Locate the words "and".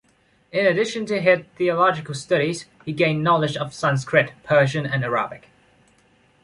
4.87-5.03